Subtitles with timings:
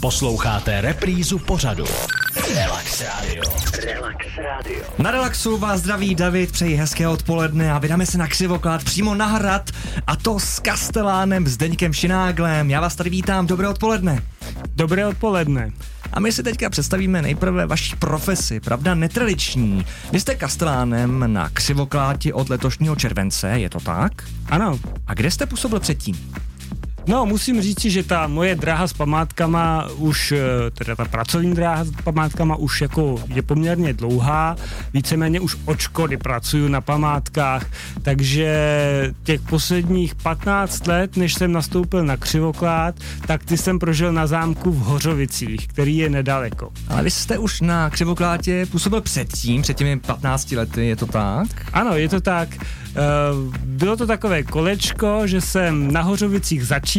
[0.00, 1.84] Posloucháte reprízu pořadu.
[2.54, 3.42] Relax Radio.
[3.84, 4.84] Relax Radio.
[4.98, 9.26] Na relaxu vás zdraví David, přeji hezké odpoledne a vydáme se na křivoklad přímo na
[9.26, 9.70] hrad
[10.06, 12.70] a to s Kastelánem Zdeňkem Šináglem.
[12.70, 14.22] Já vás tady vítám, dobré odpoledne.
[14.74, 15.70] Dobré odpoledne.
[16.12, 19.86] A my si teďka představíme nejprve vaši profesi, pravda netradiční.
[20.12, 24.12] Vy jste kastelánem na křivokláti od letošního července, je to tak?
[24.48, 24.80] Ano.
[25.06, 26.32] A kde jste působil předtím?
[27.08, 31.84] No, musím říct, že ta moje dráha s památkama už, eh, teda ta pracovní dráha
[31.84, 34.56] s památkama už jako je poměrně dlouhá,
[34.92, 37.66] víceméně už od škody pracuju na památkách,
[38.02, 38.50] takže
[39.22, 42.94] těch posledních 15 let, než jsem nastoupil na Křivoklát,
[43.26, 46.72] tak ty jsem prožil na zámku v Hořovicích, který je nedaleko.
[46.88, 51.46] Ale vy jste už na křivoklátě působil předtím, před těmi 15 lety, je to tak?
[51.72, 52.48] Ano, je to tak.
[52.96, 53.00] Eh,
[53.64, 56.95] bylo to takové kolečko, že jsem na Hořovicích začínal,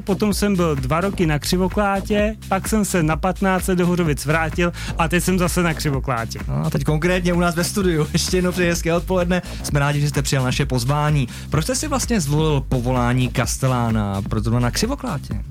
[0.00, 4.72] potom jsem byl dva roky na Křivoklátě, pak jsem se na 15 do Hořovic vrátil
[4.98, 6.38] a teď jsem zase na Křivoklátě.
[6.48, 8.06] No a teď konkrétně u nás ve studiu.
[8.12, 9.42] Ještě jednou přeji hezké odpoledne.
[9.62, 11.28] Jsme rádi, že jste přijal naše pozvání.
[11.50, 15.44] Proč jste si vlastně zvolil povolání kastelána, protože na Křivoklátě?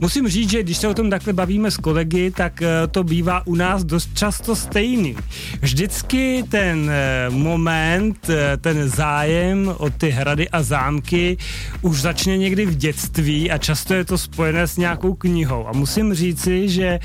[0.00, 3.46] Musím říct, že když se o tom takhle bavíme s kolegy, tak eh, to bývá
[3.46, 5.16] u nás dost často stejný.
[5.60, 11.36] Vždycky ten eh, moment, eh, ten zájem o ty hrady a zámky
[11.82, 15.66] už začne někdy v dětství a často je to spojené s nějakou knihou.
[15.68, 16.98] A musím říci, že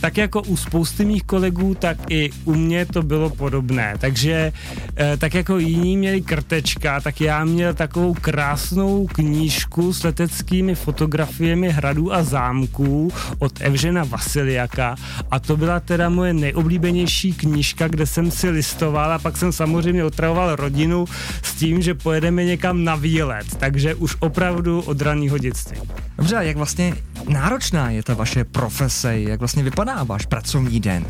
[0.00, 3.94] tak jako u spousty mých kolegů, tak i u mě to bylo podobné.
[3.98, 4.52] Takže
[4.96, 11.70] eh, tak jako jiní měli krtečka, tak já měl takovou krásnou knížku s leteckými fotografiemi
[11.70, 14.96] hradů a zámků od Evžena Vasiliaka
[15.30, 20.04] a to byla teda moje nejoblíbenější knížka, kde jsem si listoval a pak jsem samozřejmě
[20.04, 21.04] otravoval rodinu
[21.42, 25.78] s tím, že pojedeme někam na výlet, takže už opravdu od raného dětství.
[26.18, 26.94] Dobře, a jak vlastně
[27.28, 31.06] náročná je ta vaše profese, jak vlastně vypadá váš pracovní den?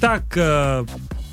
[0.00, 0.44] Tak eh,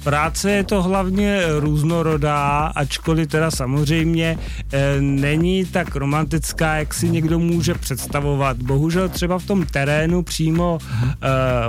[0.07, 4.37] Práce je to hlavně různorodá, ačkoliv teda samozřejmě
[4.71, 8.57] e, není tak romantická, jak si někdo může představovat.
[8.57, 11.17] Bohužel třeba v tom terénu přímo e,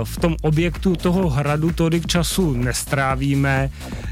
[0.03, 3.69] v tom objektu toho hradu tolik času nestrávíme.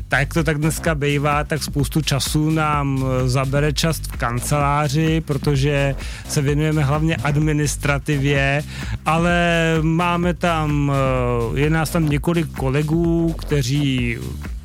[0.08, 5.96] Tak to tak dneska bývá, tak spoustu času nám zabere čas v kanceláři, protože
[6.28, 8.64] se věnujeme hlavně administrativě,
[9.06, 9.40] ale
[9.82, 10.92] máme tam,
[11.56, 14.57] je nás tam několik kolegů, kteří Brasil.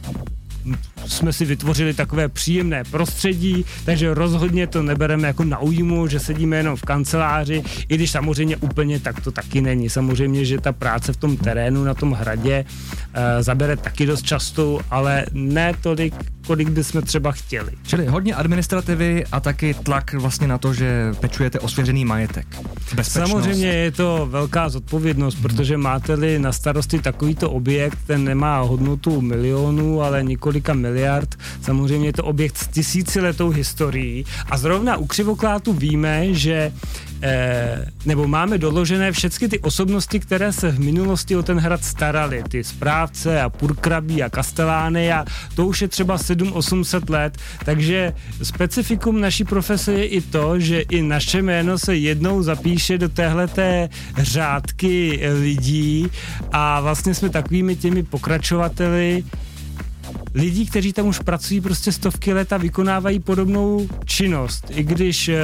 [1.07, 6.57] Jsme si vytvořili takové příjemné prostředí, takže rozhodně to nebereme jako na újmu, že sedíme
[6.57, 9.91] jenom v kanceláři, i když samozřejmě úplně tak to taky není.
[9.91, 12.65] Samozřejmě, že ta práce v tom terénu, na tom hradě
[13.15, 16.15] e, zabere taky dost často, ale ne tolik,
[16.47, 17.73] kolik bychom třeba chtěli.
[17.87, 22.47] Čili hodně administrativy a taky tlak vlastně na to, že pečujete o svěřený majetek.
[22.95, 23.31] Bezpečnost.
[23.31, 25.43] Samozřejmě je to velká zodpovědnost, hmm.
[25.43, 31.39] protože máte-li na starosti takovýto objekt, ten nemá hodnotu milionů, ale několika miliard.
[31.63, 34.25] Samozřejmě je to objekt s tisíciletou historií.
[34.51, 36.73] A zrovna u Křivoklátu víme, že
[37.23, 42.43] eh, nebo máme doložené všechny ty osobnosti, které se v minulosti o ten hrad starali,
[42.49, 49.21] ty správce a purkrabí a kastelány a to už je třeba 7-800 let, takže specifikum
[49.21, 53.89] naší profese je i to, že i naše jméno se jednou zapíše do téhleté
[54.19, 56.11] řádky lidí
[56.53, 59.25] a vlastně jsme takovými těmi pokračovateli
[60.35, 64.67] lidí, kteří tam už pracují prostě stovky let a vykonávají podobnou činnost.
[64.71, 65.39] I když e,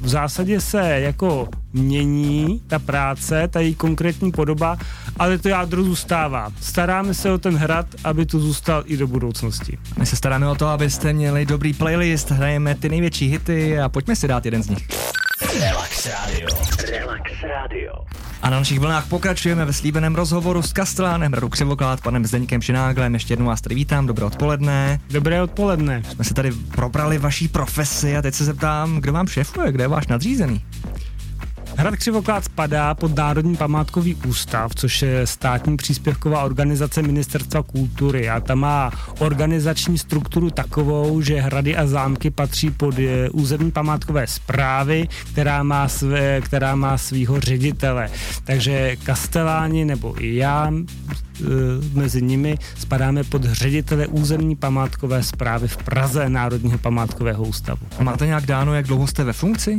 [0.00, 4.78] v zásadě se jako mění ta práce, ta její konkrétní podoba,
[5.18, 6.48] ale to jádro zůstává.
[6.60, 9.78] Staráme se o ten hrad, aby tu zůstal i do budoucnosti.
[9.98, 14.16] My se staráme o to, abyste měli dobrý playlist, hrajeme ty největší hity a pojďme
[14.16, 14.88] si dát jeden z nich.
[15.60, 16.48] Relax Radio.
[16.90, 17.92] Relax Radio.
[18.42, 23.14] A na našich vlnách pokračujeme ve slíbeném rozhovoru s Kastelánem Hradu Křivoklát, panem Zdeňkem Šináglem.
[23.14, 25.00] Ještě jednou vás tady vítám, dobré odpoledne.
[25.10, 26.02] Dobré odpoledne.
[26.08, 29.88] Jsme se tady probrali vaší profesi a teď se zeptám, kdo vám šéfuje, kde je
[29.88, 30.64] váš nadřízený?
[31.80, 38.40] Hrad Křivoklád spadá pod Národní památkový ústav, což je státní příspěvková organizace Ministerstva kultury a
[38.40, 45.08] ta má organizační strukturu takovou, že hrady a zámky patří pod eh, územní památkové zprávy,
[45.32, 48.10] která má, své, která má svýho ředitele.
[48.44, 51.44] Takže kasteláni nebo i já eh,
[51.94, 57.80] mezi nimi spadáme pod ředitele územní památkové zprávy v Praze Národního památkového ústavu.
[58.00, 59.78] Máte nějak dáno, jak dlouho jste ve funkci?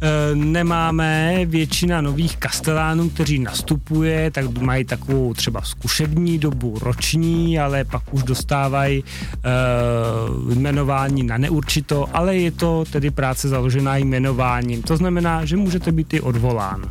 [0.00, 7.84] E, nemáme většina nových kastelánů, kteří nastupuje, tak mají takovou třeba zkušební dobu roční, ale
[7.84, 14.82] pak už dostávají e, jmenování na neurčito, ale je to tedy práce založená jmenováním.
[14.82, 16.82] To znamená, že můžete být i odvolán.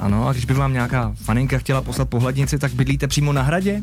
[0.00, 3.82] Ano, a když by vám nějaká faninka chtěla poslat pohlednici, tak bydlíte přímo na hradě?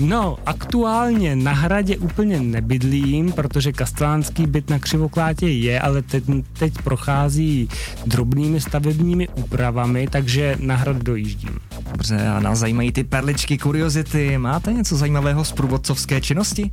[0.00, 6.24] No, aktuálně na hradě úplně nebydlím, protože kastelánský byt na Křivoklátě je, ale teď,
[6.58, 7.68] teď prochází
[8.06, 11.58] drobnými stavebními úpravami, takže na hrad dojíždím.
[11.92, 14.38] Dobře, a nás zajímají ty perličky, kuriozity.
[14.38, 16.70] Máte něco zajímavého z průvodcovské činnosti?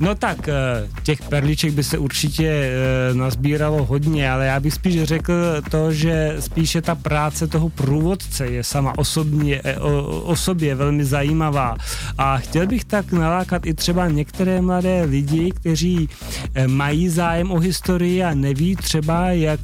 [0.00, 0.54] No tak, eh,
[1.02, 5.32] těch perliček by se určitě eh, nazbíralo hodně, ale já bych spíš řekl
[5.70, 11.76] to, že spíše ta práce toho průvodce je sama osobně, eh, o, sobě velmi zajímavá.
[12.18, 16.08] A chtěl bych tak nalákat i třeba některé mladé lidi, kteří
[16.66, 19.60] mají zájem o historii a neví třeba, jak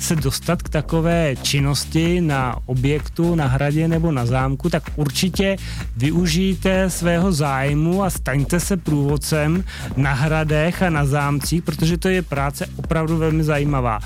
[0.00, 5.56] se dostat k takové činnosti na objektu, na hradě nebo na zámku, tak určitě
[5.96, 9.64] využijte svého zájmu a staňte se průvodcem způsobem
[9.96, 14.00] na hradech a na zámcích, protože to je práce opravdu velmi zajímavá.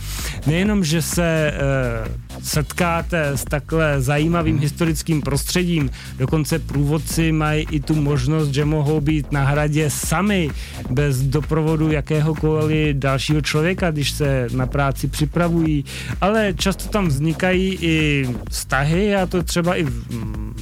[0.46, 1.54] Nejenom, že se e,
[2.44, 9.32] setkáte s takhle zajímavým historickým prostředím, dokonce průvodci mají i tu možnost, že mohou být
[9.32, 10.50] na hradě sami,
[10.90, 15.84] bez doprovodu jakéhokoliv dalšího člověka, když se na práci připravují,
[16.20, 19.86] ale často tam vznikají i vztahy a to třeba i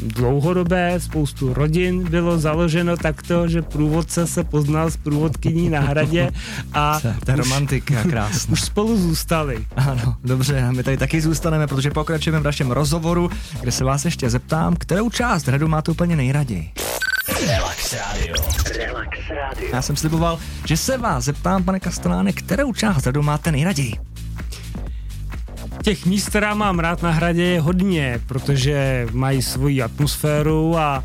[0.03, 6.31] dlouhodobé, spoustu rodin bylo založeno takto, že průvodce se poz poznal s průvodkyní na hradě
[6.75, 8.53] a je romantika, krásná.
[8.53, 9.67] Už spolu zůstali.
[9.77, 13.31] Ano, dobře, my tady taky zůstaneme, protože pokračujeme v našem rozhovoru,
[13.61, 16.73] kde se vás ještě zeptám, kterou část hradu máte úplně nejraději.
[17.47, 18.35] Relax Radio.
[18.77, 19.71] Relax Radio.
[19.73, 23.95] Já jsem sliboval, že se vás zeptám, pane Kasteláne, kterou část hradu máte nejraději.
[25.83, 31.05] Těch míst, která mám rád na hradě, je hodně, protože mají svoji atmosféru a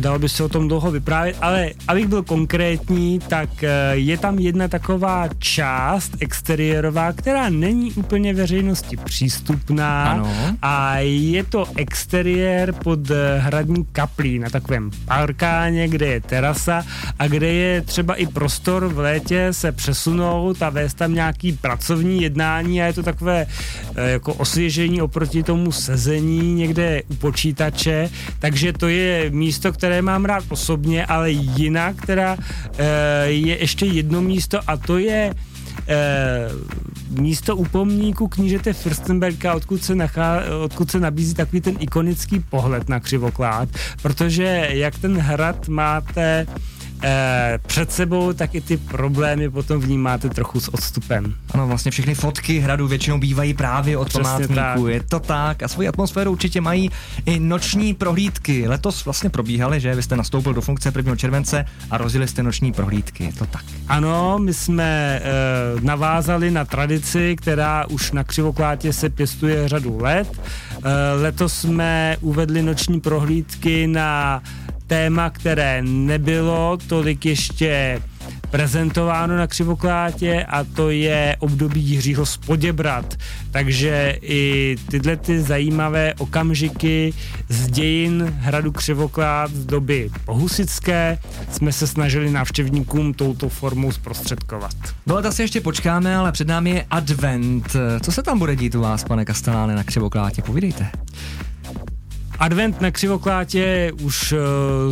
[0.00, 4.38] dalo by se o tom dlouho vyprávět, ale abych byl konkrétní, tak eh, je tam
[4.38, 10.56] jedna taková část exteriérová, která není úplně veřejnosti přístupná ano.
[10.62, 16.84] a je to exteriér pod eh, hradní kaplí na takovém parkáně, kde je terasa
[17.18, 22.22] a kde je třeba i prostor v létě se přesunout a vést tam nějaký pracovní
[22.22, 23.46] jednání a je to takové
[23.96, 30.44] jako osvěžení oproti tomu sezení někde u počítače, takže to je místo, které mám rád
[30.48, 32.36] osobně, ale jinak, která
[32.78, 32.86] e,
[33.26, 35.34] je ještě jedno místo a to je
[35.88, 36.48] e,
[37.10, 42.88] místo u pomníku knížete Fürstenberga, odkud se, nachá, odkud se nabízí takový ten ikonický pohled
[42.88, 43.68] na křivoklád,
[44.02, 46.46] protože jak ten hrad máte
[47.02, 51.34] eh, před sebou, tak i ty problémy potom vnímáte trochu s odstupem.
[51.50, 54.54] Ano, vlastně všechny fotky hradu většinou bývají právě od Přesně památníků.
[54.54, 54.92] Tak.
[54.92, 56.90] Je to tak a svoji atmosféru určitě mají
[57.26, 58.68] i noční prohlídky.
[58.68, 61.16] Letos vlastně probíhaly, že vy jste nastoupil do funkce 1.
[61.16, 63.24] července a rozjeli jste noční prohlídky.
[63.24, 63.64] Je to tak.
[63.88, 70.40] Ano, my jsme eh, navázali na tradici, která už na Křivoklátě se pěstuje řadu let.
[70.72, 74.42] Eh, letos jsme uvedli noční prohlídky na
[74.88, 78.00] téma, které nebylo tolik ještě
[78.50, 83.14] prezentováno na Křivoklátě a to je období Jiřího Spoděbrat.
[83.50, 87.12] Takže i tyhle ty zajímavé okamžiky
[87.48, 91.18] z dějin hradu Křivoklát z doby pohusické
[91.52, 94.74] jsme se snažili návštěvníkům touto formou zprostředkovat.
[95.06, 97.76] No ale se ještě počkáme, ale před námi je advent.
[98.02, 100.42] Co se tam bude dít u vás, pane Kasteláne, na Křivoklátě?
[100.42, 100.86] Povídejte.
[102.38, 104.38] Advent na Křivokláté už uh,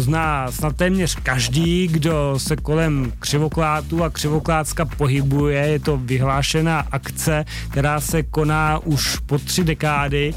[0.00, 5.66] zná snad téměř každý, kdo se kolem Křivoklátu a Křivoklácka pohybuje.
[5.66, 10.34] Je to vyhlášená akce, která se koná už po tři dekády.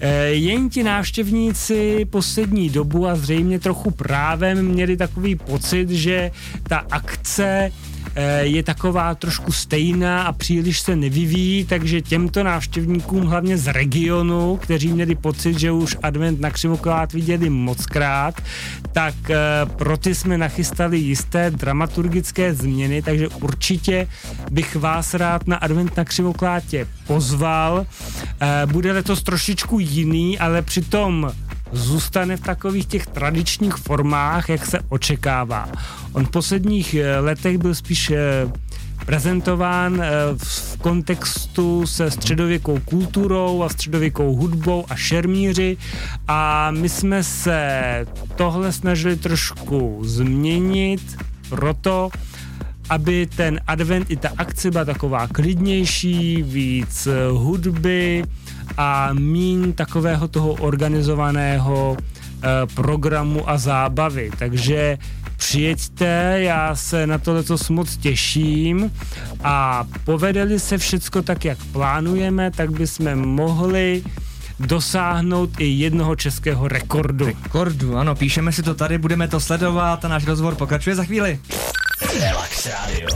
[0.00, 6.30] E, jen ti návštěvníci poslední dobu a zřejmě trochu právem měli takový pocit, že
[6.62, 7.72] ta akce
[8.40, 14.92] je taková trošku stejná a příliš se nevyvíjí, takže těmto návštěvníkům, hlavně z regionu, kteří
[14.92, 18.40] měli pocit, že už advent na Křivoklát viděli mockrát,
[18.92, 19.36] tak eh,
[19.76, 24.06] pro ty jsme nachystali jisté dramaturgické změny, takže určitě
[24.50, 27.86] bych vás rád na advent na Křivoklátě pozval.
[28.40, 31.32] Eh, bude letos trošičku jiný, ale přitom
[31.74, 35.68] zůstane v takových těch tradičních formách, jak se očekává.
[36.12, 38.18] On v posledních eh, letech byl spíš eh,
[39.06, 45.76] prezentován eh, v kontextu se středověkou kulturou a středověkou hudbou a šermíři
[46.28, 51.16] a my jsme se tohle snažili trošku změnit,
[51.48, 52.10] proto
[52.88, 58.24] aby ten advent i ta akce byla taková klidnější, víc hudby
[58.76, 64.30] a mín takového toho organizovaného eh, programu a zábavy.
[64.38, 64.98] Takže
[65.36, 68.92] přijeďte, já se na to letos moc těším
[69.44, 74.02] a povedeli se všecko tak, jak plánujeme, tak bychom mohli
[74.60, 77.26] dosáhnout i jednoho českého rekordu.
[77.26, 81.40] Rekordu, ano, píšeme si to tady, budeme to sledovat a náš rozhovor pokračuje za chvíli.
[82.20, 83.08] Relax Radio.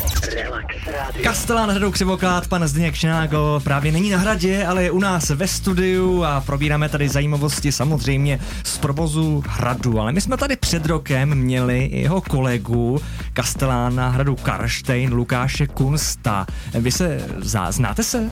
[1.22, 5.48] Kastelán hradou Křivoklát, pan Zdeněk Šnágl právě není na hradě, ale je u nás ve
[5.48, 10.00] studiu a probíráme tady zajímavosti samozřejmě z provozu hradu.
[10.00, 13.00] Ale my jsme tady před rokem měli jeho kolegu
[13.32, 16.46] Kastelána hradu Karštejn Lukáše Kunsta.
[16.74, 18.30] Vy se zá, znáte se?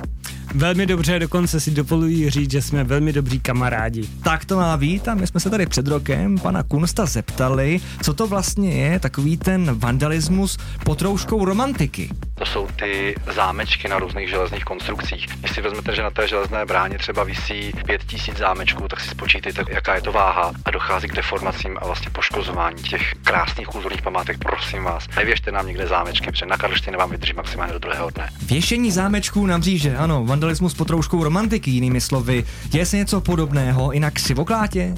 [0.55, 4.09] Velmi dobře, dokonce si dovoluji říct, že jsme velmi dobří kamarádi.
[4.23, 8.15] Tak to má být a my jsme se tady před rokem pana Kunsta zeptali, co
[8.15, 12.11] to vlastně je takový ten vandalismus pod rouškou romantiky.
[12.39, 15.27] To jsou ty zámečky na různých železných konstrukcích.
[15.41, 19.65] Když si vezmete, že na té železné bráně třeba visí 5000 zámečků, tak si spočítejte,
[19.69, 24.39] jaká je to váha a dochází k deformacím a vlastně poškozování těch krásných kulturních památek.
[24.39, 28.29] Prosím vás, nevěžte nám někde zámečky, protože na Karlštejně vám vydrží maximálně do druhého dne.
[28.43, 32.45] Věšení zámečků na mříže, ano, vandalismus pod rouškou romantiky, jinými slovy.
[32.65, 34.95] Děje se něco podobného i na křivoklátě?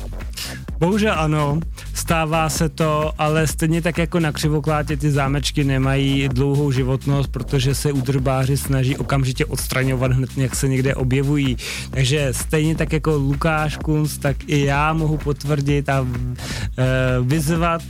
[0.80, 1.60] Bohužel ano,
[1.94, 7.74] stává se to, ale stejně tak jako na křivoklátě ty zámečky nemají dlouhou životnost, protože
[7.74, 11.56] se údržbáři snaží okamžitě odstraňovat hned, jak se někde objevují.
[11.90, 16.84] Takže stejně tak jako Lukáš Kunz, tak i já mohu potvrdit a e,
[17.22, 17.82] vyzvat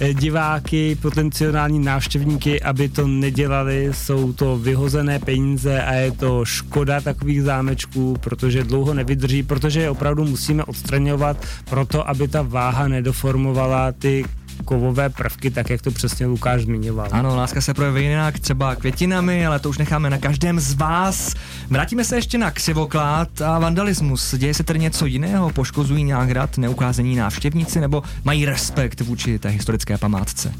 [0.00, 3.88] e, diváky, potenciální návštěvníky, aby to nedělali.
[3.92, 9.90] Jsou to vyhozené peníze a je to škoda takových zámečků, protože dlouho nevydrží, protože je
[9.90, 11.36] opravdu musíme odstraňovat
[11.70, 14.24] proto, aby ta váha nedoformovala ty
[14.64, 17.08] kovové prvky, tak jak to přesně Lukáš zmiňoval.
[17.12, 21.34] Ano, láska se projeví jinak, třeba květinami, ale to už necháme na každém z vás.
[21.68, 24.34] Vrátíme se ještě na křivoklát a vandalismus.
[24.38, 25.50] Děje se tedy něco jiného?
[25.50, 30.52] Poškozují nějak hrad, neukázení návštěvníci nebo mají respekt vůči té historické památce?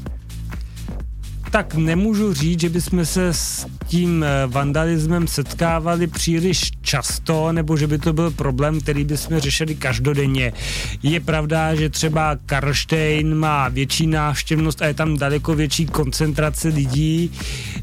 [1.51, 7.87] tak nemůžu říct, že bychom se s tím eh, vandalismem setkávali příliš často, nebo že
[7.87, 10.53] by to byl problém, který bychom řešili každodenně.
[11.03, 17.31] Je pravda, že třeba Karlštejn má větší návštěvnost a je tam daleko větší koncentrace lidí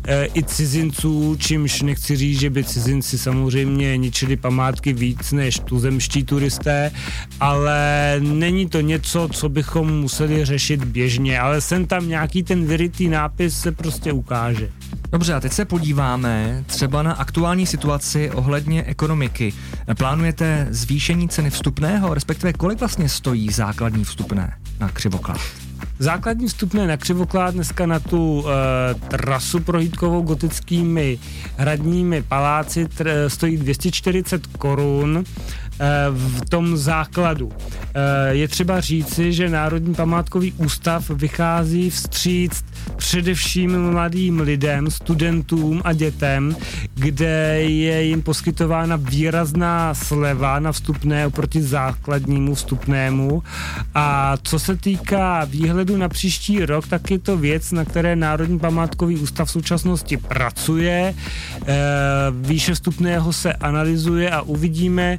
[0.05, 6.25] e, i cizinců, čímž nechci říct, že by cizinci samozřejmě ničili památky víc než tuzemští
[6.25, 6.91] turisté,
[7.41, 13.09] ale není to něco, co bychom museli řešit běžně, ale jsem tam nějaký ten vyrytý
[13.09, 14.71] nápis se prostě ukáže.
[15.11, 19.53] Dobře, a teď se podíváme třeba na aktuální situaci ohledně ekonomiky.
[19.99, 25.41] Plánujete zvýšení ceny vstupného, respektive kolik vlastně stojí základní vstupné na křivoklad?
[25.99, 31.19] Základní vstupné na Křivoklát dneska na tu e, trasu prohlídkovou gotickými
[31.57, 35.25] hradními paláci tr, stojí 240 korun
[36.11, 37.53] v tom základu.
[37.95, 42.65] Eh, je třeba říci, že Národní památkový ústav vychází vstříc
[42.97, 46.57] především mladým lidem, studentům a dětem,
[46.95, 53.43] kde je jim poskytována výrazná sleva na vstupné oproti základnímu vstupnému.
[53.95, 58.59] A co se týká výhledu na příští rok, tak je to věc, na které Národní
[58.59, 61.15] památkový ústav v současnosti pracuje.
[61.67, 61.77] Eh,
[62.31, 65.19] výše vstupného se analyzuje a uvidíme,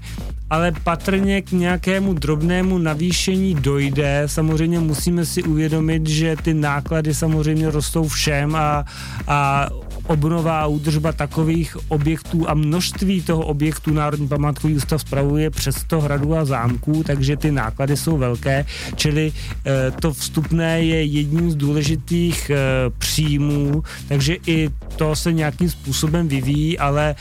[0.49, 4.23] ale patrně k nějakému drobnému navýšení dojde.
[4.25, 8.85] Samozřejmě musíme si uvědomit, že ty náklady samozřejmě rostou všem a,
[9.27, 9.69] a
[10.09, 16.01] obnova a údržba takových objektů a množství toho objektu Národní památkový ústav spravuje přes 100
[16.01, 19.31] hradů a zámků, takže ty náklady jsou velké, čili
[19.65, 22.57] e, to vstupné je jedním z důležitých e,
[22.97, 27.15] příjmů, takže i to se nějakým způsobem vyvíjí, ale e,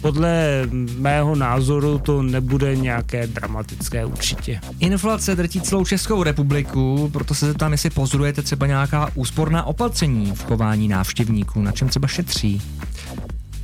[0.00, 0.62] podle
[0.98, 4.60] mého názoru to nebude nějaké dramatické určitě.
[4.78, 10.44] Inflace drtí celou Českou republiku, proto se zeptám, jestli pozorujete třeba nějaká úsporná opatření v
[10.44, 12.62] chování návštěvníků na čem třeba šetří?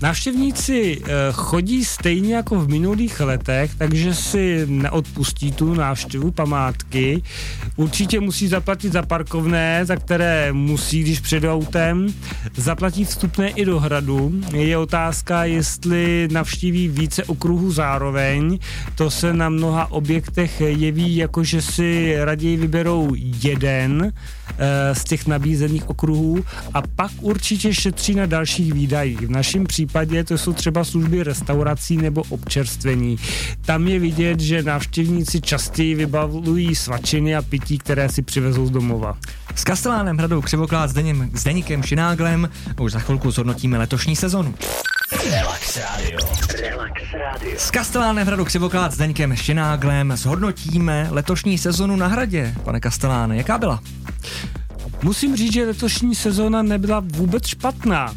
[0.02, 7.22] Návštěvníci eh, chodí stejně jako v minulých letech, takže si neodpustí tu návštěvu památky.
[7.76, 12.14] Určitě musí zaplatit za parkovné, za které musí, když před autem.
[12.56, 14.32] Zaplatí vstupné i do hradu.
[14.52, 18.58] Je otázka, jestli navštíví více okruhů zároveň.
[18.94, 24.12] To se na mnoha objektech jeví jako, že si raději vyberou jeden
[24.92, 29.20] z těch nabízených okruhů a pak určitě šetří na dalších výdajích.
[29.20, 33.16] V našem případě to jsou třeba služby restaurací nebo občerstvení.
[33.66, 39.16] Tam je vidět, že návštěvníci častěji vybavují svačiny a pití, které si přivezou z domova.
[39.54, 42.48] S Kastelánem Hradou Křivoklád Zdeněm, Zdeníkem Šináglem
[42.80, 44.54] už za chvilku zhodnotíme letošní sezonu.
[45.12, 46.18] Relax Radio.
[46.60, 47.58] Relax Radio.
[47.58, 52.54] S Kastelánem Hradu Křivoklád Zdeňkem Šináglem zhodnotíme letošní sezonu na Hradě.
[52.64, 53.80] Pane Kasteláne, jaká byla?
[55.02, 58.14] Musím říct, že letošní sezóna nebyla vůbec špatná.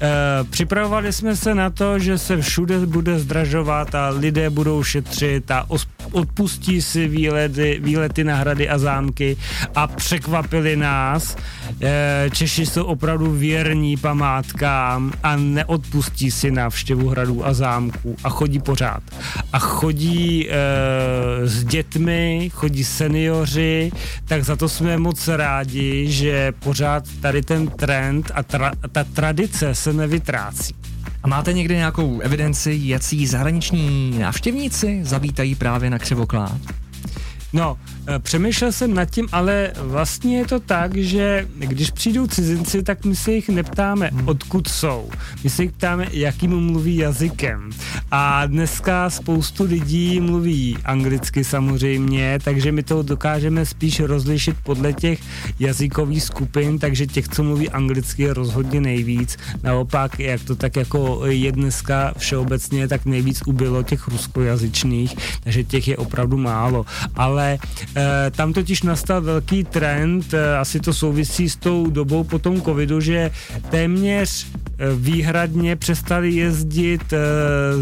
[0.00, 5.50] E, připravovali jsme se na to, že se všude bude zdražovat a lidé budou šetřit
[5.50, 5.66] a
[6.12, 9.36] odpustí si výlety, výlety na hrady a zámky
[9.74, 11.36] a překvapili nás.
[11.82, 18.58] E, Češi jsou opravdu věrní památkám a neodpustí si návštěvu hradů a zámků a chodí
[18.58, 19.02] pořád.
[19.52, 20.54] A chodí e,
[21.48, 23.92] s dětmi, chodí seniori,
[24.24, 29.74] tak za to jsme moc rádi, že pořád tady ten trend a tra, ta tradice
[29.86, 30.74] se nevytrácí.
[31.22, 36.60] A máte někdy nějakou evidenci, jaký zahraniční návštěvníci zavítají právě na křivoklád?
[37.52, 37.78] No,
[38.18, 43.16] přemýšlel jsem nad tím, ale vlastně je to tak, že když přijdou cizinci, tak my
[43.16, 44.28] se jich neptáme, hmm.
[44.28, 45.10] odkud jsou.
[45.44, 47.70] My se jich ptáme, jakým mluví jazykem.
[48.10, 55.20] A dneska spoustu lidí mluví anglicky samozřejmě, takže my to dokážeme spíš rozlišit podle těch
[55.58, 59.36] jazykových skupin, takže těch, co mluví anglicky, je rozhodně nejvíc.
[59.62, 65.88] Naopak, jak to tak jako je dneska všeobecně, tak nejvíc ubylo těch ruskojazyčných, takže těch
[65.88, 66.86] je opravdu málo.
[67.14, 67.58] Ale
[68.30, 73.00] tam totiž nastal velký trend, e, asi to souvisí s tou dobou po tom covidu,
[73.00, 73.30] že
[73.70, 74.46] téměř
[74.78, 77.18] Eh, výhradně přestali jezdit eh,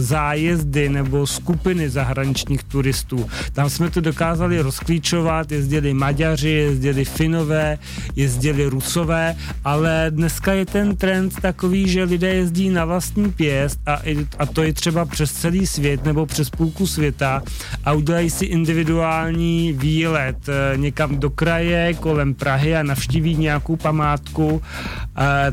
[0.01, 3.27] zájezdy nebo skupiny zahraničních turistů.
[3.53, 7.79] Tam jsme to dokázali rozklíčovat, jezdili Maďaři, jezdili Finové,
[8.17, 14.03] jezdili Rusové, ale dneska je ten trend takový, že lidé jezdí na vlastní pěst a,
[14.39, 17.43] a to je třeba přes celý svět nebo přes půlku světa
[17.85, 19.73] a udělají si individuální
[20.05, 24.63] výlet eh, někam do kraje kolem Prahy a navštíví nějakou památku.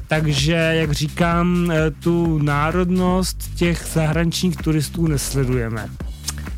[0.07, 5.89] Takže, jak říkám, eh, tu národnost těch zahraničních turistů nesledujeme.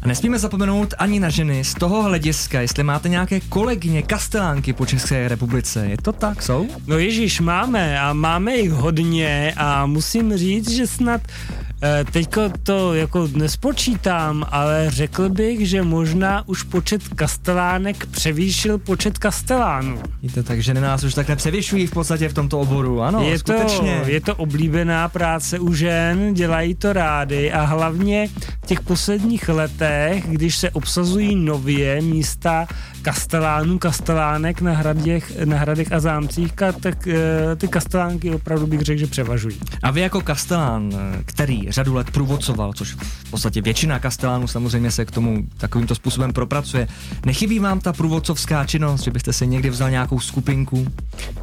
[0.01, 4.85] A nesmíme zapomenout ani na ženy z toho hlediska, jestli máte nějaké kolegyně, kastelánky po
[4.85, 5.85] České republice.
[5.85, 6.67] Je to tak, jsou?
[6.87, 11.62] No ježíš, máme a máme jich hodně a musím říct, že snad Eh,
[12.11, 20.01] teďko to jako nespočítám, ale řekl bych, že možná už počet kastelánek převýšil počet kastelánů.
[20.21, 24.01] Víte, takže nás už takhle převyšují v podstatě v tomto oboru, ano, je skutečně.
[24.03, 28.27] To, je to oblíbená práce u žen, dělají to rády a hlavně
[28.63, 32.67] v těch posledních letech, když se obsazují nově místa
[33.01, 38.99] kastelánů, kastelánek na, hradech, na hradech a zámcích, tak eh, ty kastelánky opravdu bych řekl,
[38.99, 39.57] že převažují.
[39.83, 44.91] A vy jako kastelán, eh, který řadu let průvodcoval, což v podstatě většina kastelánů samozřejmě
[44.91, 46.87] se k tomu takovýmto způsobem propracuje,
[47.25, 50.87] nechybí vám ta průvodcovská činnost, že byste si někdy vzal nějakou skupinku?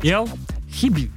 [0.03, 0.27] Jo,
[0.71, 1.11] chybí.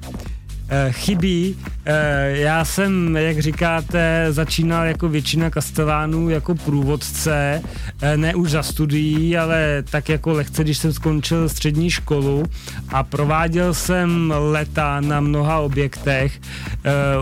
[0.76, 1.56] Eh, chybí.
[1.86, 7.62] Eh, já jsem, jak říkáte, začínal jako většina kastelánů jako průvodce,
[8.02, 12.44] eh, ne už za studií, ale tak jako lehce, když jsem skončil střední školu
[12.90, 16.40] a prováděl jsem leta na mnoha objektech.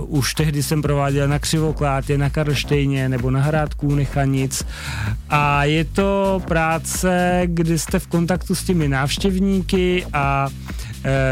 [0.08, 4.66] Už tehdy jsem prováděl na Křivoklátě, na Karlštejně nebo na Hrádku Nechanic
[5.30, 10.48] a je to práce, kdy jste v kontaktu s těmi návštěvníky a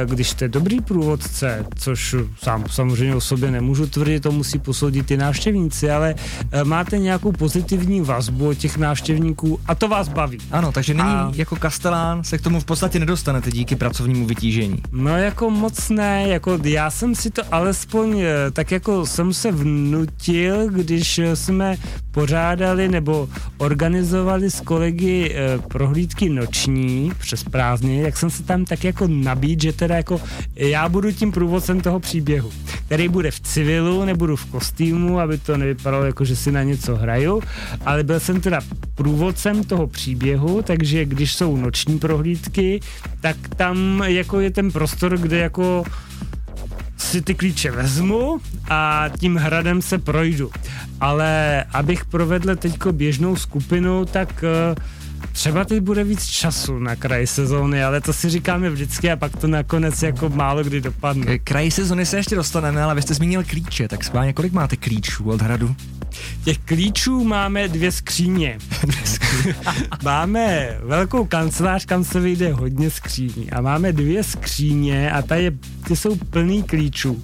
[0.05, 5.17] když jste dobrý průvodce, což sám samozřejmě o sobě nemůžu tvrdit, to musí posoudit ty
[5.17, 6.15] návštěvníci, ale
[6.51, 10.37] eh, máte nějakou pozitivní vazbu od těch návštěvníků a to vás baví.
[10.51, 11.31] Ano, takže nyní a...
[11.35, 14.81] jako kastelán se k tomu v podstatě nedostanete díky pracovnímu vytížení.
[14.91, 19.51] No jako moc ne, jako já jsem si to alespoň eh, tak jako jsem se
[19.51, 21.77] vnutil, když jsme
[22.11, 25.35] pořádali nebo organizovali s kolegy
[25.67, 30.21] prohlídky noční přes prázdniny, jak jsem se tam tak jako nabít říct, že teda jako
[30.55, 32.51] já budu tím průvodcem toho příběhu,
[32.85, 36.95] který bude v civilu, nebudu v kostýmu, aby to nevypadalo jako, že si na něco
[36.95, 37.41] hraju,
[37.85, 38.61] ale byl jsem teda
[38.95, 42.79] průvodcem toho příběhu, takže když jsou noční prohlídky,
[43.21, 45.83] tak tam jako je ten prostor, kde jako
[46.97, 50.51] si ty klíče vezmu a tím hradem se projdu.
[50.99, 54.98] Ale abych provedl teďko běžnou skupinu, tak uh,
[55.31, 59.37] Třeba teď bude víc času na kraj sezóny, ale to si říkáme vždycky a pak
[59.37, 61.37] to nakonec jako málo kdy dopadne.
[61.37, 64.75] K kraji sezóny se ještě dostaneme, ale vy jste zmínil klíče, tak schválně kolik máte
[64.75, 65.75] klíčů od hradu?
[66.43, 68.57] Těch klíčů máme dvě skříně.
[70.03, 73.51] máme velkou kancelář, kam se vyjde hodně skříní.
[73.51, 75.51] A máme dvě skříně a ta je,
[75.87, 77.23] ty jsou plný klíčů.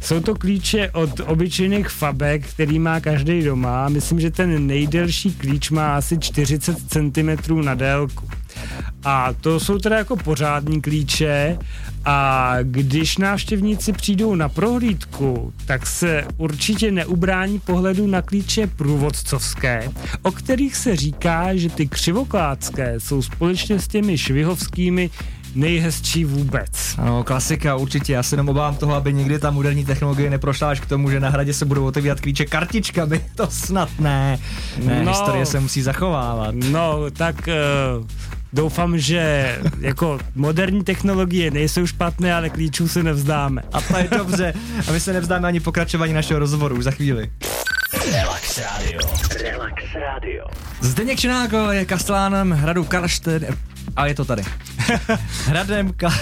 [0.00, 3.88] Jsou to klíče od obyčejných fabek, který má každý doma.
[3.88, 8.28] Myslím, že ten nejdelší klíč má asi 40 cm na délku.
[9.04, 11.58] A to jsou teda jako pořádní klíče
[12.04, 19.90] a když návštěvníci přijdou na prohlídku, tak se určitě neubrání pohledu na klíče průvodcovské,
[20.22, 25.10] o kterých se říká, že ty křivokládské jsou společně s těmi švihovskými
[25.54, 26.94] nejhezčí vůbec.
[26.98, 28.12] Ano, klasika určitě.
[28.12, 31.20] Já se jenom obávám toho, aby nikdy ta moderní technologie neprošla až k tomu, že
[31.20, 33.20] na hradě se budou otevírat klíče kartičkami.
[33.34, 34.38] To snad ne.
[34.84, 36.54] Ne, no, historie se musí zachovávat.
[36.54, 38.06] No, tak uh,
[38.52, 43.62] doufám, že jako moderní technologie nejsou špatné, ale klíčů se nevzdáme.
[43.72, 44.54] A to je dobře.
[44.88, 47.30] A my se nevzdáme ani pokračování našeho rozhovoru už za chvíli.
[48.12, 49.00] Relax Radio.
[49.42, 50.46] Relax Radio.
[50.80, 53.46] Zdeněk Čináko je kastelánem hradu Karlštejn
[53.96, 54.42] a je to tady.
[55.46, 56.12] Hradem Ka...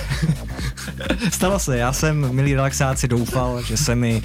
[1.32, 4.22] Stalo se, já jsem, milý relaxáci, doufal, že se mi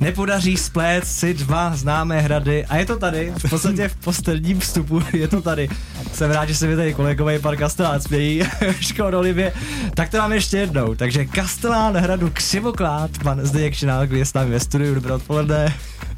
[0.00, 5.02] nepodaří splét si dva známé hrady a je to tady, v podstatě v posledním vstupu
[5.12, 5.68] je to tady.
[6.12, 8.42] Jsem rád, že se mi tady kolegové pan Kastelán smějí
[8.80, 9.52] škodolivě.
[9.94, 10.94] Tak to mám ještě jednou.
[10.94, 15.74] Takže Kastelán hradu Křivoklád, pan Zdeněk Šinál, je s námi ve studiu, dobré odpoledne.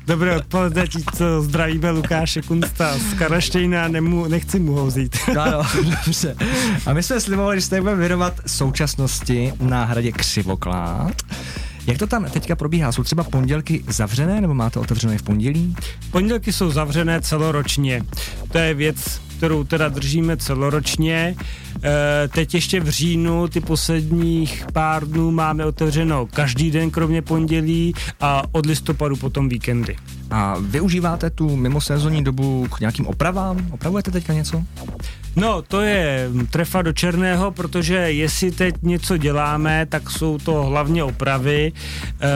[0.06, 0.84] Dobré odpoledne,
[1.14, 5.16] co zdravíme Lukáše Kunsta z Karaštejna, nemu, nechci mu ho vzít.
[5.40, 5.62] Ano,
[6.04, 6.36] dobře.
[6.86, 11.22] A my jsme slibovali, že se budeme věnovat současnosti na hradě Křivoklád.
[11.86, 12.92] Jak to tam teďka probíhá?
[12.92, 15.76] Jsou třeba pondělky zavřené nebo máte otevřené v pondělí?
[16.10, 18.02] Pondělky jsou zavřené celoročně.
[18.52, 21.34] To je věc, kterou teda držíme celoročně.
[21.84, 27.94] E, teď ještě v říjnu, ty posledních pár dnů máme otevřeno každý den, kromě pondělí
[28.20, 29.96] a od listopadu potom víkendy.
[30.32, 33.68] A využíváte tu mimosezonní dobu k nějakým opravám?
[33.70, 34.62] Opravujete teďka něco?
[35.36, 41.04] No, to je trefa do černého, protože jestli teď něco děláme, tak jsou to hlavně
[41.04, 42.28] opravy e,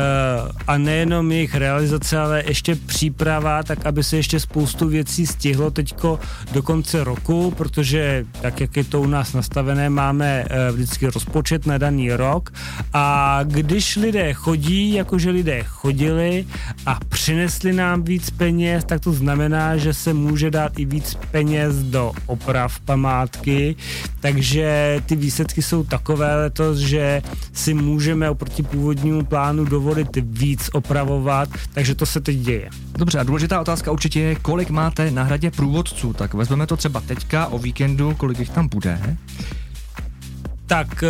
[0.66, 6.18] a nejenom jejich realizace, ale ještě příprava, tak aby se ještě spoustu věcí stihlo teďko
[6.52, 11.66] do konce roku, protože tak, jak je to u nás nastavené, máme e, vždycky rozpočet
[11.66, 12.52] na daný rok
[12.92, 16.46] a když lidé chodí, jakože lidé chodili
[16.86, 21.76] a přinesli nám víc peněz, tak to znamená, že se může dát i víc peněz
[21.76, 23.76] do oprav památky,
[24.20, 27.22] takže ty výsledky jsou takové letos, že
[27.52, 32.70] si můžeme oproti původnímu plánu dovolit víc opravovat, takže to se teď děje.
[32.98, 37.00] Dobře, a důležitá otázka určitě je, kolik máte na hradě průvodců, tak vezmeme to třeba
[37.00, 39.16] teďka o víkendu, kolik jich tam bude?
[40.66, 41.08] Tak eh,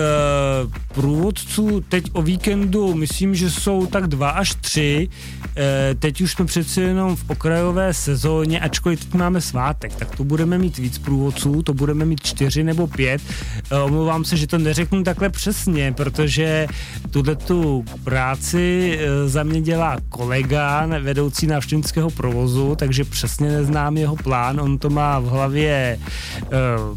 [0.94, 5.08] průvodců teď o víkendu myslím, že jsou tak dva až tři.
[5.56, 10.24] Eh, teď už jsme přeci jenom v okrajové sezóně, ačkoliv teď máme svátek, tak to
[10.24, 13.22] budeme mít víc průvodců, to budeme mít čtyři nebo pět.
[13.70, 16.66] Eh, omlouvám se, že to neřeknu takhle přesně, protože
[17.10, 24.60] tuhle tu práci za mě dělá kolega, vedoucí návštěvnického provozu, takže přesně neznám jeho plán,
[24.60, 25.98] on to má v hlavě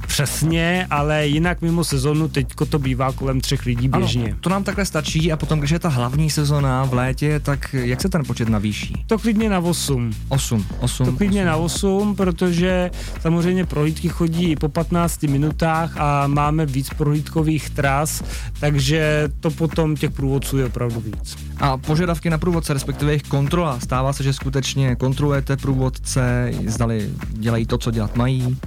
[0.07, 4.25] přesně, ale jinak mimo sezonu teď teďko to bývá kolem třech lidí běžně.
[4.25, 7.73] Ano, to nám takhle stačí a potom, když je ta hlavní sezona v létě, tak
[7.73, 9.03] jak se ten počet navýší?
[9.07, 10.11] To klidně na 8.
[10.29, 11.05] 8, 8.
[11.05, 11.47] To klidně 8.
[11.47, 18.23] na 8, protože samozřejmě prohlídky chodí po 15 minutách a máme víc prohlídkových tras,
[18.59, 21.37] takže to potom těch průvodců je opravdu víc.
[21.59, 27.65] A požadavky na průvodce, respektive jejich kontrola, stává se, že skutečně kontrolujete průvodce, zdali dělají
[27.65, 28.57] to, co dělat mají?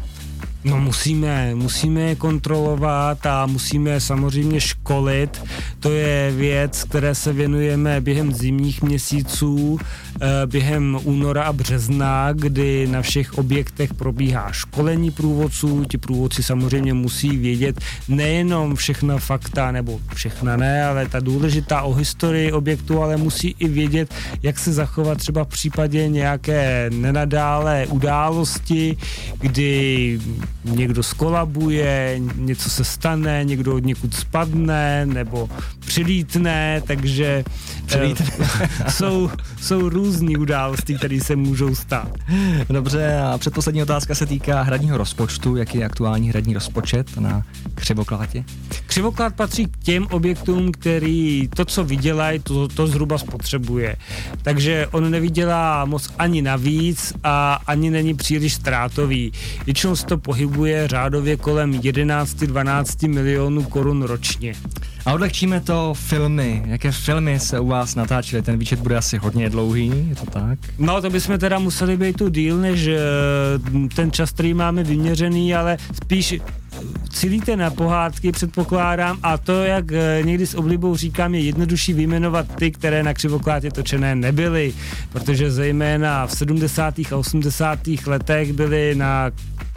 [0.64, 5.44] No musíme, musíme je kontrolovat a musíme samozřejmě školit.
[5.81, 9.79] To je věc, které se věnujeme během zimních měsíců,
[10.20, 15.85] eh, během února a března, kdy na všech objektech probíhá školení průvodců.
[15.85, 21.92] Ti průvodci samozřejmě musí vědět nejenom všechna fakta, nebo všechna ne, ale ta důležitá o
[21.92, 28.96] historii objektu, ale musí i vědět, jak se zachovat třeba v případě nějaké nenadále události,
[29.40, 30.18] kdy
[30.64, 35.48] někdo skolabuje, něco se stane, někdo od někud spadne nebo
[35.81, 37.44] přilítne, takže
[37.87, 38.27] přilítne.
[38.61, 42.09] Eh, jsou, jsou různé události, které se můžou stát.
[42.68, 45.57] Dobře, a předposlední otázka se týká hradního rozpočtu.
[45.57, 47.42] Jaký je aktuální hradní rozpočet na
[47.75, 48.44] Křivoklátě?
[48.87, 53.96] Křivoklát patří k těm objektům, který to, co vydělají, to, to zhruba spotřebuje.
[54.42, 59.33] Takže on nevydělá moc ani navíc a ani není příliš ztrátový.
[59.66, 64.55] Většinou se to pohybuje pohybuje řádově kolem 11-12 milionů korun ročně.
[65.07, 66.62] A odlehčíme to filmy.
[66.67, 68.43] Jaké filmy se u vás natáčely?
[68.43, 70.59] Ten výčet bude asi hodně dlouhý, je to tak?
[70.79, 72.99] No, to bychom teda museli být tu díl, než eh,
[73.97, 76.35] ten čas, který máme vyměřený, ale spíš
[77.12, 82.47] cílíte na pohádky, předpokládám, a to, jak eh, někdy s oblibou říkám, je jednodušší vyjmenovat
[82.57, 84.73] ty, které na křivoklátě točené nebyly,
[85.12, 86.99] protože zejména v 70.
[86.99, 87.79] a 80.
[88.07, 89.31] letech byly na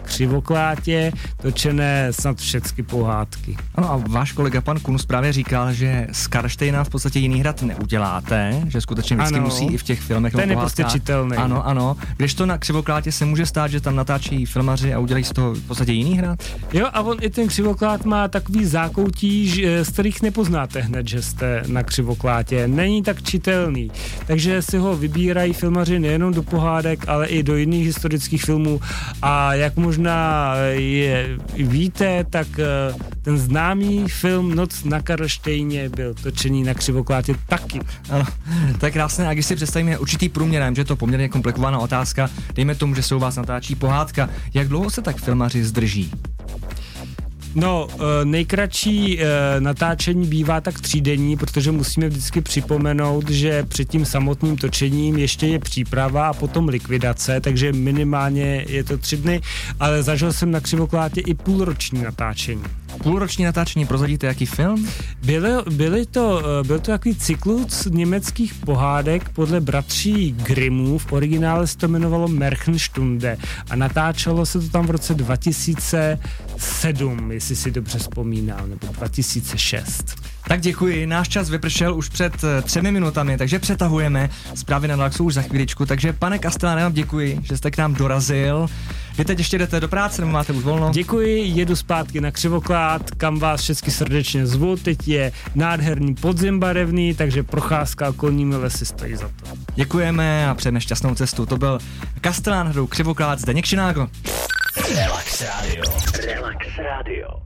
[0.06, 3.58] křivoklátě, točené snad všechny pohádky.
[3.76, 7.62] Ano a váš kolega pan Kunus právě říkal, že z Karštejna v podstatě jiný hrad
[7.62, 11.38] neuděláte, že skutečně vždycky ano, musí i v těch filmech Ten je prostě čitelný.
[11.38, 11.98] Ano, ano.
[12.18, 15.54] Když to na křivoklátě se může stát, že tam natáčí filmaři a udělají z toho
[15.54, 16.40] v podstatě jiný hrad?
[16.74, 21.22] Jo, a on i ten křivoklát má takový zákoutí, že, z kterých nepoznáte hned, že
[21.22, 22.68] jste na křivoklátě.
[22.68, 23.92] Není tak čitelný.
[24.28, 28.80] Takže si ho vybírají filmaři nejenom do pohádek, ale i do jiných historických filmů.
[29.22, 36.14] A jak možná možná je víte, tak eh, ten známý film Noc na Karlštejně byl
[36.14, 37.80] točený na křivoklátě taky.
[38.10, 38.26] Ano,
[38.80, 39.28] to je krásné.
[39.28, 43.04] A když si představíme určitý průměr, že je to poměrně komplikovaná otázka, dejme tomu, že
[43.04, 46.12] se u vás natáčí pohádka, jak dlouho se tak filmaři zdrží?
[47.56, 49.26] No, eh, nejkratší eh,
[49.60, 55.60] natáčení bývá tak třídenní, protože musíme vždycky připomenout, že před tím samotným točením ještě je
[55.60, 59.42] příprava a potom likvidace, takže minimálně je to tři dny,
[59.80, 62.64] ale zažil jsem na Křivoklátě i půlroční natáčení.
[63.04, 64.88] Půlroční natáčení, prozadíte jaký film?
[65.24, 71.68] Byly, byly to, eh, byl to takový cyklus německých pohádek podle bratří Grimmů, v originále
[71.68, 73.38] se to jmenovalo Merchenstunde
[73.70, 80.16] a natáčelo se to tam v roce 2007, jestli si dobře vzpomínám, nebo 2006.
[80.48, 85.24] Tak děkuji, náš čas vypršel už před eh, třemi minutami, takže přetahujeme zprávy na Laxu
[85.24, 88.68] už za chvíličku, takže pane Kasteláne, vám děkuji, že jste k nám dorazil.
[89.18, 90.92] Vy teď ještě jdete do práce, nebo máte už volno?
[90.94, 94.76] Děkuji, jedu zpátky na Křivoklát, kam vás všechny srdečně zvu.
[94.78, 99.46] Teď je nádherný podzim barevný, takže procházka okolními lesy stojí za to.
[99.76, 101.46] Děkujeme a přejeme šťastnou cestu.
[101.46, 101.80] To byl
[102.22, 104.08] Kastelán hrou Křivoklát Zdeněk Šinágo.
[104.96, 105.84] Relax Radio.
[106.26, 107.45] Relax Radio.